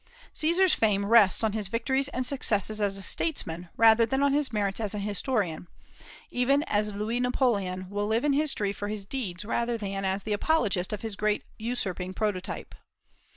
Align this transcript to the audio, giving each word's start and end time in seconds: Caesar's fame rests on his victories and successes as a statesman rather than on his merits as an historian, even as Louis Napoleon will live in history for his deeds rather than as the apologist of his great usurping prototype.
Caesar's 0.33 0.73
fame 0.73 1.05
rests 1.05 1.43
on 1.43 1.51
his 1.53 1.67
victories 1.67 2.07
and 2.07 2.25
successes 2.25 2.81
as 2.81 2.97
a 2.97 3.03
statesman 3.03 3.69
rather 3.77 4.03
than 4.03 4.23
on 4.23 4.33
his 4.33 4.51
merits 4.51 4.79
as 4.79 4.95
an 4.95 5.01
historian, 5.01 5.67
even 6.31 6.63
as 6.63 6.95
Louis 6.95 7.19
Napoleon 7.19 7.87
will 7.87 8.07
live 8.07 8.25
in 8.25 8.33
history 8.33 8.73
for 8.73 8.87
his 8.87 9.05
deeds 9.05 9.45
rather 9.45 9.77
than 9.77 10.03
as 10.03 10.23
the 10.23 10.33
apologist 10.33 10.91
of 10.91 11.01
his 11.01 11.15
great 11.15 11.43
usurping 11.59 12.15
prototype. 12.15 12.73